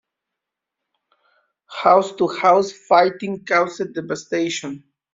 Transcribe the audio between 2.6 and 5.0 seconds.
fighting caused devastation.